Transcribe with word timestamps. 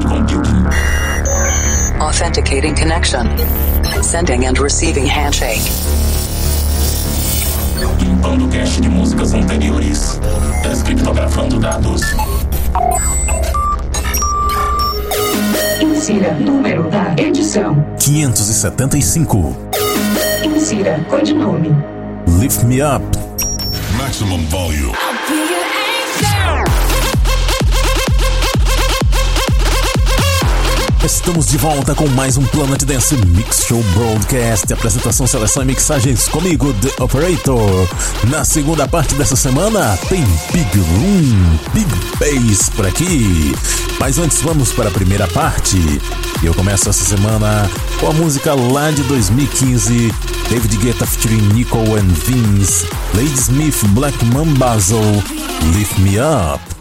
cloud 0.00 0.28
computing. 0.28 0.66
Authenticating 2.00 2.74
connection. 2.74 3.26
Sending 4.02 4.46
and 4.46 4.58
receiving 4.58 5.06
handshake. 5.06 5.62
Limpando 8.00 8.48
cache 8.48 8.80
de 8.80 8.88
músicas 8.88 9.34
anteriores. 9.34 10.20
Descriptografando 10.62 11.58
dados. 11.58 12.02
Insira 15.80 16.34
número 16.34 16.88
da 16.90 17.14
edição. 17.16 17.84
575. 17.98 19.56
Insira 20.44 21.04
codinome. 21.08 21.70
Lift 22.40 22.64
Me 22.64 22.80
Up. 22.82 23.04
Maximum 23.96 24.44
volume. 24.46 25.07
Estamos 31.08 31.46
de 31.46 31.56
volta 31.56 31.94
com 31.94 32.06
mais 32.08 32.36
um 32.36 32.44
Planet 32.44 32.82
Dance 32.84 33.16
Mix 33.16 33.64
Show 33.66 33.82
Broadcast. 33.94 34.70
Apresentação, 34.70 35.26
seleção 35.26 35.62
e 35.62 35.66
mixagens 35.66 36.28
comigo, 36.28 36.70
The 36.74 37.02
Operator. 37.02 37.88
Na 38.28 38.44
segunda 38.44 38.86
parte 38.86 39.14
dessa 39.14 39.34
semana 39.34 39.96
tem 40.10 40.22
Big 40.52 40.68
Room, 40.78 41.58
Big 41.72 41.88
Bass 42.18 42.68
por 42.68 42.86
aqui. 42.86 43.54
Mas 43.98 44.18
antes 44.18 44.42
vamos 44.42 44.70
para 44.70 44.90
a 44.90 44.92
primeira 44.92 45.26
parte. 45.28 45.78
Eu 46.42 46.52
começo 46.52 46.90
essa 46.90 47.04
semana 47.16 47.70
com 47.98 48.08
a 48.08 48.12
música 48.12 48.54
lá 48.54 48.90
de 48.90 49.02
2015, 49.04 50.12
David 50.50 50.76
Guetta 50.76 51.06
featuring 51.06 51.54
Nico 51.54 51.78
and 51.96 52.12
Vince, 52.26 52.86
Lady 53.14 53.32
Smith, 53.32 53.82
Black 53.94 54.22
Mambazo, 54.26 55.00
Lift 55.74 55.98
Me 56.02 56.16
Up. 56.18 56.77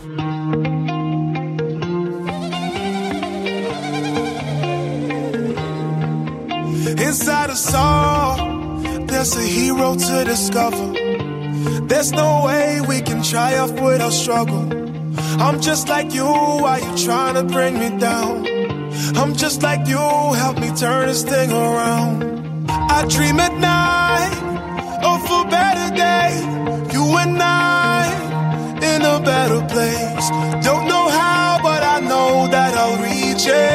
There's 9.30 9.46
a 9.46 9.50
hero 9.50 9.96
to 9.96 10.24
discover. 10.24 10.94
There's 11.88 12.12
no 12.12 12.46
way 12.46 12.80
we 12.88 13.02
can 13.02 13.22
triumph 13.24 13.80
without 13.80 14.14
struggle. 14.14 14.72
I'm 15.42 15.60
just 15.60 15.90
like 15.90 16.14
you, 16.14 16.24
why 16.24 16.78
you 16.78 17.06
trying 17.06 17.36
to 17.36 17.44
bring 17.44 17.78
me 17.78 17.90
down? 18.00 18.48
I'm 19.18 19.36
just 19.36 19.62
like 19.64 19.86
you, 19.88 19.98
help 19.98 20.60
me 20.60 20.70
turn 20.76 21.08
this 21.08 21.24
thing 21.24 21.52
around. 21.52 22.70
I 22.70 23.06
dream 23.08 23.40
at 23.40 23.54
night 23.54 24.36
of 25.04 25.22
a 25.40 25.50
better 25.50 25.96
day. 25.96 26.30
You 26.94 27.04
and 27.18 27.38
I 27.42 28.08
in 28.82 29.02
a 29.02 29.20
better 29.20 29.62
place. 29.68 30.30
Don't 30.66 30.88
know 30.88 31.10
how, 31.10 31.60
but 31.62 31.84
I 31.84 32.00
know 32.00 32.48
that 32.48 32.74
I'll 32.76 32.98
reach 33.04 33.46
it. 33.46 33.67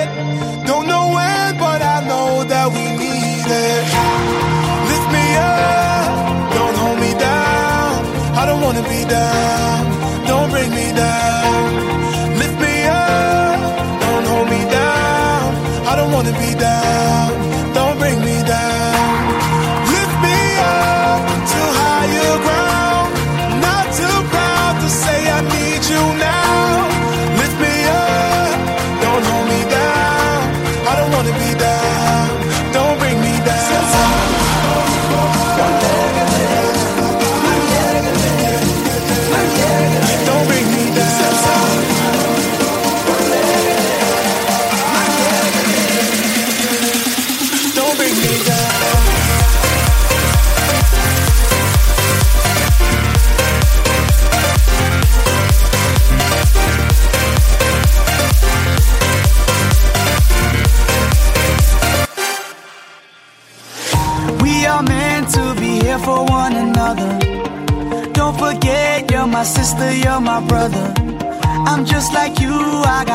Down. 9.13 9.62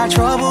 I 0.09 0.46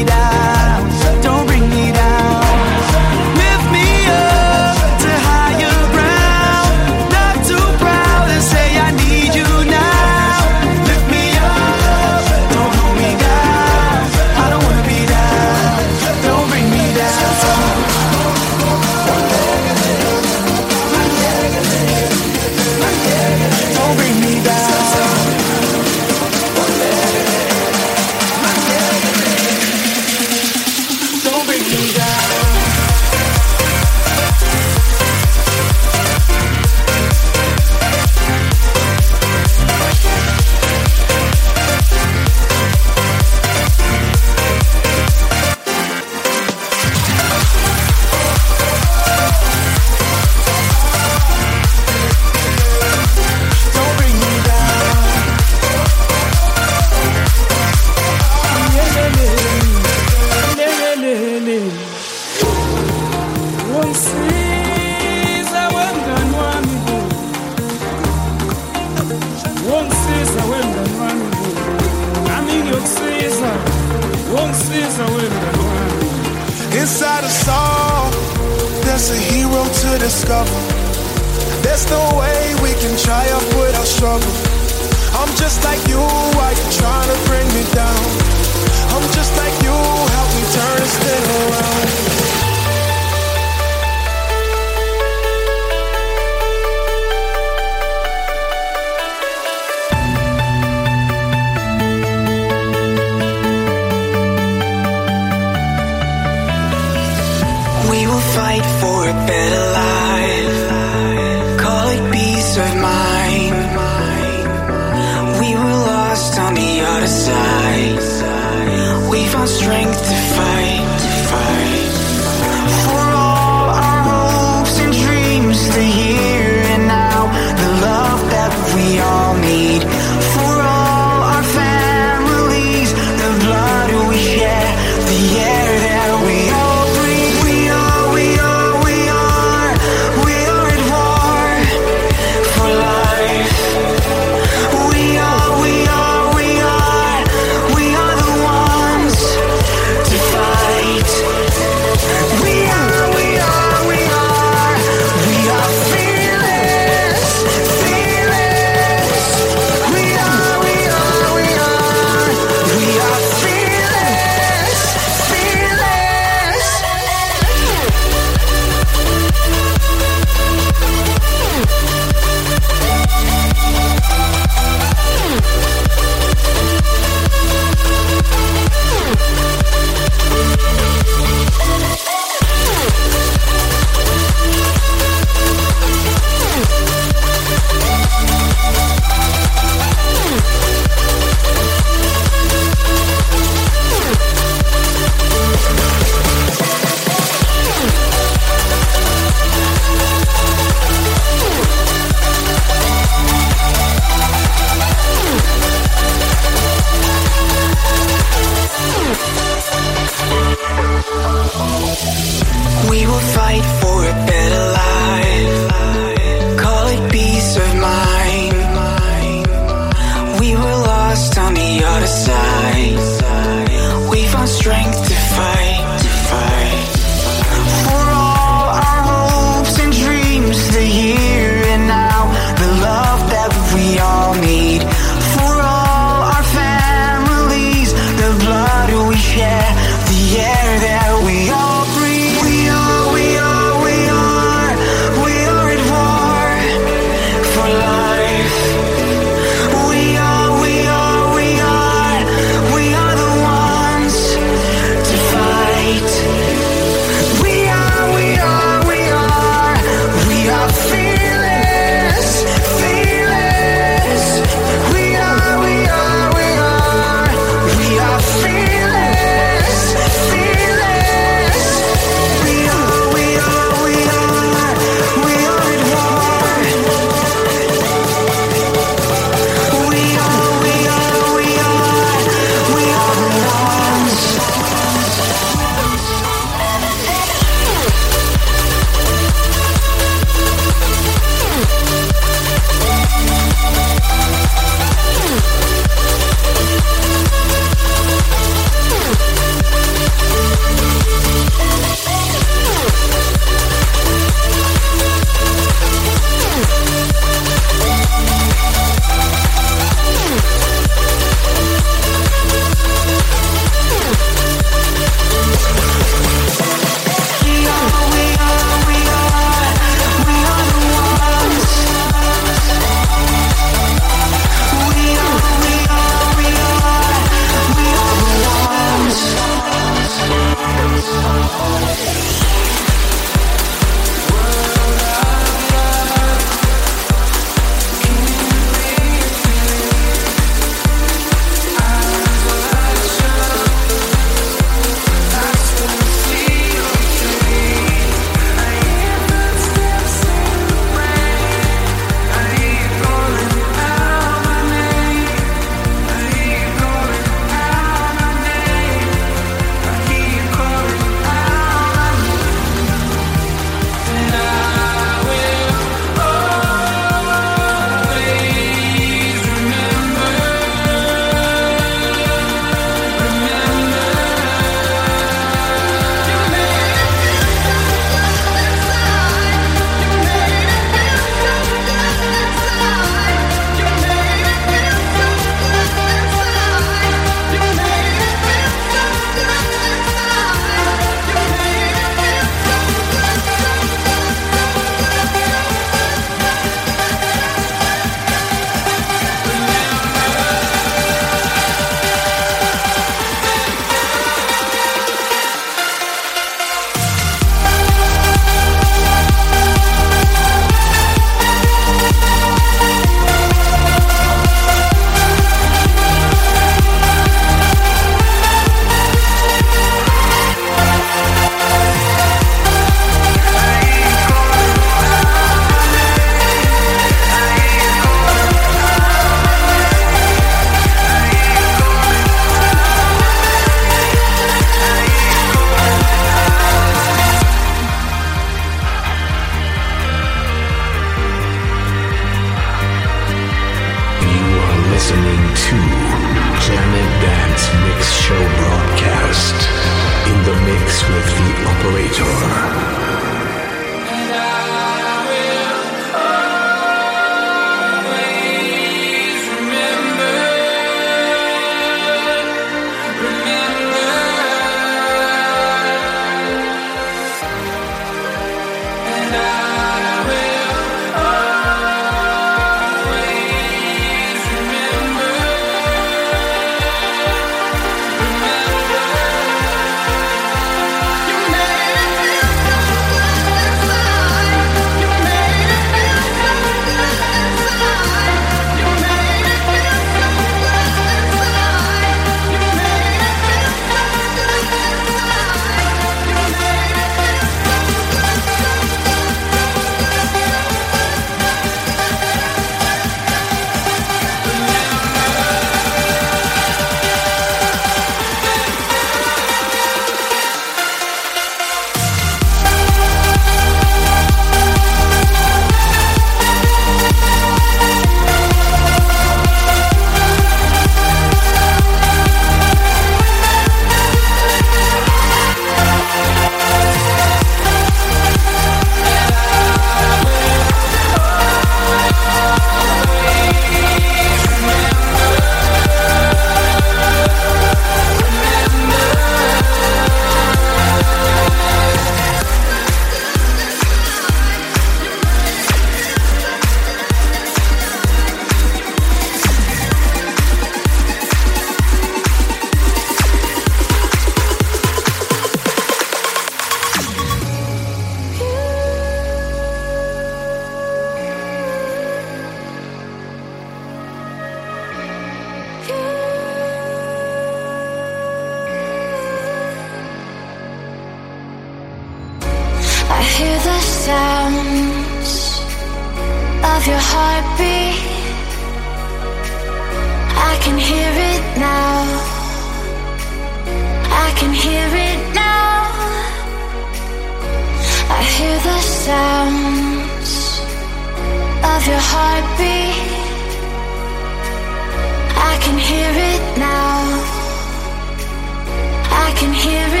hear 599.61 599.95
it 599.95 600.00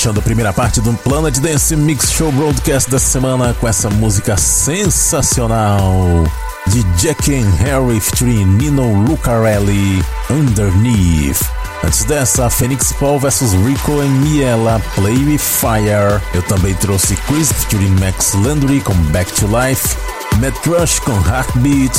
Fechando 0.00 0.20
a 0.20 0.22
primeira 0.22 0.50
parte 0.50 0.80
do 0.80 0.94
Planet 0.94 1.40
Dance 1.40 1.76
Mix 1.76 2.10
Show 2.10 2.32
Broadcast 2.32 2.90
dessa 2.90 3.04
semana 3.04 3.52
com 3.52 3.68
essa 3.68 3.90
música 3.90 4.34
sensacional 4.34 6.24
de 6.68 6.82
Jack 6.96 7.34
and 7.34 7.50
Harry 7.56 8.00
featuring 8.00 8.46
Nino 8.46 9.04
Lucarelli, 9.04 10.02
Underneath. 10.30 11.42
Antes 11.84 12.04
dessa, 12.04 12.48
Phoenix 12.48 12.94
Paul 12.94 13.20
vs 13.20 13.52
Rico 13.52 14.02
e 14.02 14.08
Miela, 14.08 14.80
Play 14.94 15.22
With 15.22 15.36
Fire. 15.36 16.18
Eu 16.32 16.42
também 16.44 16.72
trouxe 16.76 17.14
Chris 17.28 17.52
featuring 17.52 17.94
Max 18.00 18.32
Landry 18.32 18.80
com 18.80 18.94
Back 19.12 19.30
to 19.34 19.46
Life, 19.48 19.98
Matt 20.40 20.56
Rush 20.66 20.98
com 21.00 21.12
Heartbeat, 21.28 21.92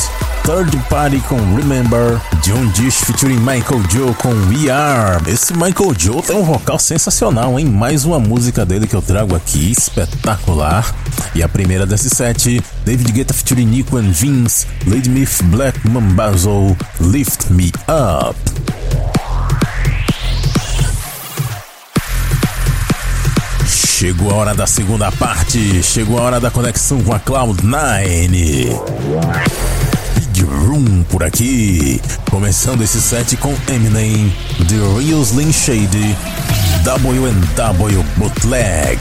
Third 0.44 0.76
Party 0.88 1.20
com 1.28 1.36
Remember, 1.54 2.20
John 2.42 2.66
Dish 2.72 2.96
featuring 3.04 3.38
Michael 3.38 3.80
Joe 3.88 4.12
com 4.14 4.30
We 4.48 4.68
Are. 4.70 5.22
Esse 5.30 5.52
Michael 5.52 5.94
Joe 5.96 6.20
tem 6.20 6.34
um 6.36 6.42
vocal 6.42 6.80
sensacional, 6.80 7.60
hein? 7.60 7.66
Mais 7.66 8.04
uma 8.04 8.18
música 8.18 8.66
dele 8.66 8.88
que 8.88 8.94
eu 8.94 9.02
trago 9.02 9.36
aqui, 9.36 9.70
espetacular. 9.70 10.92
E 11.34 11.42
a 11.44 11.48
primeira 11.48 11.86
desse 11.86 12.10
set, 12.10 12.60
David 12.84 13.12
Guetta 13.12 13.32
featuring 13.32 13.66
Nico 13.66 13.96
and 13.96 14.10
Vince, 14.10 14.66
Lady 14.86 15.08
Myth 15.08 15.42
Black 15.44 15.78
Mambazo, 15.88 16.76
Lift 17.00 17.50
Me 17.52 17.70
Up. 17.88 18.36
Chegou 23.68 24.32
a 24.32 24.34
hora 24.34 24.54
da 24.54 24.66
segunda 24.66 25.12
parte, 25.12 25.80
chegou 25.84 26.18
a 26.18 26.22
hora 26.22 26.40
da 26.40 26.50
conexão 26.50 27.00
com 27.04 27.14
a 27.14 27.20
Cloud9. 27.20 29.81
Room 30.72 31.02
por 31.10 31.22
aqui. 31.22 32.00
Começando 32.30 32.82
esse 32.82 32.98
set 32.98 33.36
com 33.36 33.54
Eminem, 33.68 34.34
The 34.66 34.76
Real 34.98 35.20
Slim 35.20 35.52
Shady, 35.52 36.16
W&W 36.82 38.02
Bootleg. 38.16 38.98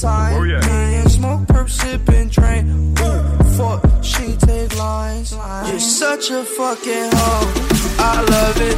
time. 0.00 0.34
Oh, 0.34 0.42
yeah. 0.44 1.06
Smoke, 1.08 1.46
perp, 1.46 1.68
sip, 1.68 2.08
and. 2.08 2.28
Ooh, 3.00 3.22
fuck, 3.56 3.82
she 4.02 4.36
take 4.36 4.76
lines. 4.76 5.32
You're 5.66 5.80
such 5.80 6.30
a 6.30 6.44
fucking 6.44 7.10
hoe. 7.12 7.48
I 7.98 8.20
love 8.22 8.60
it. 8.60 8.76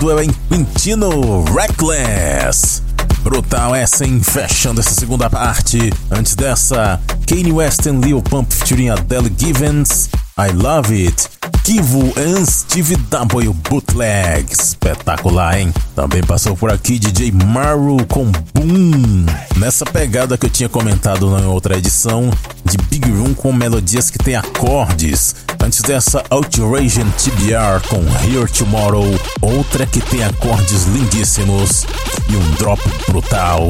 Hardwell 0.00 0.22
em 0.22 0.30
Quintino 0.48 1.44
Reckless. 1.54 2.82
Brutal 3.22 3.74
essa? 3.74 4.06
Fechando 4.22 4.80
essa 4.80 4.94
segunda 4.94 5.28
parte. 5.28 5.92
Antes 6.10 6.34
dessa, 6.34 6.98
Kanye 7.26 7.52
West 7.52 7.84
e 7.84 7.90
Lil 7.90 8.22
Pump 8.22 8.50
featuring 8.50 8.88
Adele 8.88 9.30
Givens. 9.36 10.08
I 10.38 10.52
Love 10.54 11.06
It. 11.06 11.28
Kivo 11.64 12.14
and 12.16 12.46
Steve 12.46 12.96
W 12.96 13.52
Bootleg. 13.52 14.50
Espetacular, 14.50 15.58
hein? 15.58 15.74
Também 15.94 16.22
passou 16.22 16.56
por 16.56 16.72
aqui 16.72 16.98
DJ 16.98 17.30
Maru 17.30 17.98
com 18.06 18.32
Boom. 18.54 19.26
Nessa 19.56 19.84
pegada 19.84 20.38
que 20.38 20.46
eu 20.46 20.50
tinha 20.50 20.68
comentado 20.70 21.28
na 21.28 21.46
outra 21.46 21.76
edição 21.76 22.30
de 22.64 22.78
Big 22.88 23.10
Room 23.10 23.34
com 23.34 23.52
melodias 23.52 24.08
que 24.08 24.18
tem 24.18 24.34
acordes. 24.34 25.34
Antes 25.62 25.82
dessa, 25.82 26.24
Outrage 26.30 27.04
TBR 27.22 27.86
com 27.88 28.00
Here 28.24 28.50
Tomorrow, 28.50 29.06
outra 29.42 29.86
que 29.86 30.00
tem 30.00 30.24
acordes 30.24 30.84
lindíssimos 30.84 31.84
e 32.28 32.36
um 32.36 32.50
drop 32.52 32.82
brutal. 33.08 33.68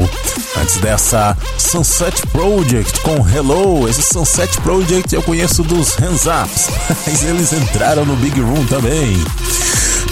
Antes 0.59 0.77
dessa, 0.77 1.37
Sunset 1.57 2.25
Project 2.27 3.01
com 3.01 3.27
Hello. 3.27 3.87
Esse 3.87 4.01
Sunset 4.01 4.59
Project 4.61 5.13
eu 5.13 5.21
conheço 5.21 5.63
dos 5.63 5.95
Hands 5.95 6.25
Ups, 6.25 6.69
mas 7.05 7.23
eles 7.23 7.53
entraram 7.53 8.05
no 8.05 8.15
Big 8.15 8.39
Room 8.39 8.65
também. 8.67 9.21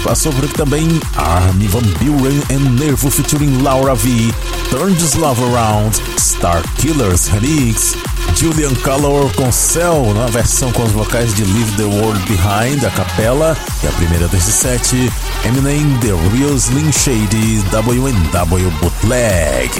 Passou 0.03 0.31
por 0.31 0.45
aqui 0.45 0.53
também 0.53 0.87
Army 1.17 1.67
Van 1.67 1.81
Buren 1.99 2.41
and 2.49 2.69
Nervo 2.79 3.09
featuring 3.11 3.61
Laura 3.61 3.95
V, 3.95 4.33
Turn 4.69 4.95
This 4.95 5.15
Love 5.15 5.43
Around, 5.43 6.01
Star 6.17 6.63
Killers 6.77 7.27
Remix, 7.27 7.95
Julian 8.35 8.73
Color 8.75 9.33
com 9.33 9.51
Cell 9.51 10.13
na 10.13 10.27
versão 10.27 10.71
com 10.71 10.83
os 10.83 10.91
vocais 10.91 11.33
de 11.33 11.43
Leave 11.69 11.77
the 11.77 11.83
World 11.83 12.19
Behind, 12.25 12.83
a 12.85 12.91
capela, 12.91 13.57
e 13.83 13.87
a 13.87 13.91
primeira 13.91 14.27
desses 14.27 14.55
sete, 14.55 15.11
Eminem 15.45 15.97
The 15.99 16.11
Real 16.33 16.57
Slim 16.57 16.91
Shady 16.91 17.61
WNW 17.71 18.71
Bootleg. 18.79 19.71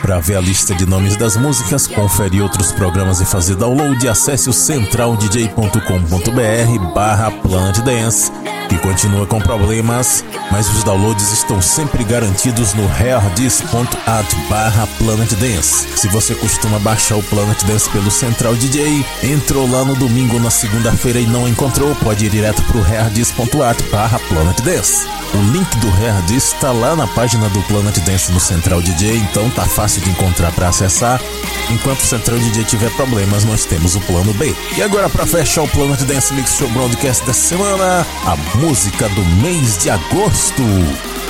Para 0.00 0.20
ver 0.20 0.36
a 0.36 0.40
lista 0.40 0.74
de 0.74 0.86
nomes 0.86 1.16
das 1.16 1.36
músicas, 1.36 1.86
conferir 1.86 2.42
outros 2.42 2.72
programas 2.72 3.20
e 3.20 3.24
fazer 3.24 3.56
download, 3.56 4.08
acesse 4.08 4.48
o 4.48 4.52
centraldj.com.br 4.52 6.94
barra 6.94 7.30
Planet 7.30 7.78
Dance, 7.80 8.32
que 8.72 8.78
continua 8.78 9.26
com 9.26 9.38
problemas, 9.38 10.24
mas 10.50 10.66
os 10.70 10.82
downloads 10.82 11.30
estão 11.30 11.60
sempre 11.60 12.04
garantidos 12.04 12.72
no 12.72 12.88
hairdis.at 12.88 14.34
barra 14.48 14.86
Planet 14.98 15.30
Dance. 15.34 15.86
Se 15.94 16.08
você 16.08 16.34
costuma 16.34 16.78
baixar 16.78 17.16
o 17.16 17.22
Planet 17.24 17.62
Dance 17.64 17.90
pelo 17.90 18.10
Central 18.10 18.54
DJ, 18.54 19.04
entrou 19.22 19.70
lá 19.70 19.84
no 19.84 19.94
domingo 19.94 20.36
ou 20.36 20.40
na 20.40 20.50
segunda-feira 20.50 21.20
e 21.20 21.26
não 21.26 21.46
encontrou, 21.46 21.94
pode 21.96 22.24
ir 22.24 22.30
direto 22.30 22.62
pro 22.62 22.82
hairdis.at 22.82 23.82
barra 23.90 24.18
Planet 24.20 24.58
Dance. 24.62 25.06
O 25.34 25.50
link 25.50 25.76
do 25.78 25.88
Hairdis 25.88 26.52
está 26.52 26.72
lá 26.72 26.94
na 26.94 27.06
página 27.06 27.48
do 27.48 27.62
Planet 27.62 27.98
Dance 28.00 28.30
no 28.30 28.38
Central 28.38 28.82
DJ, 28.82 29.16
então 29.16 29.48
tá 29.50 29.64
fácil 29.64 30.02
de 30.02 30.10
encontrar 30.10 30.52
para 30.52 30.68
acessar. 30.68 31.22
Enquanto 31.70 32.00
o 32.00 32.06
Central 32.06 32.38
DJ 32.38 32.64
tiver 32.64 32.90
problemas, 32.96 33.42
nós 33.44 33.64
temos 33.64 33.96
o 33.96 34.00
plano 34.02 34.34
B. 34.34 34.54
E 34.76 34.82
agora, 34.82 35.08
para 35.08 35.26
fechar 35.26 35.62
o 35.62 35.68
Planet 35.68 36.00
Dance 36.02 36.34
Mix 36.34 36.56
Show 36.56 36.68
Broadcast 36.68 37.24
dessa 37.24 37.48
semana, 37.48 38.06
a 38.26 38.36
música 38.62 39.08
do 39.08 39.24
mês 39.42 39.78
de 39.78 39.90
agosto. 39.90 40.62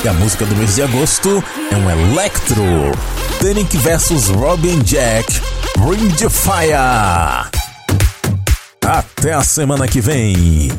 E 0.05 0.09
a 0.09 0.13
música 0.13 0.45
do 0.45 0.55
mês 0.55 0.75
de 0.75 0.83
agosto 0.83 1.43
é 1.71 1.77
um 1.77 1.91
Electro. 1.91 2.63
Danik 3.41 3.75
vs 3.79 4.29
Robin 4.29 4.83
Jack, 4.83 5.41
Bring 5.79 6.11
the 6.11 6.29
Fire. 6.29 7.49
Até 8.85 9.33
a 9.33 9.43
semana 9.43 9.89
que 9.89 10.03
vem. 10.03 10.71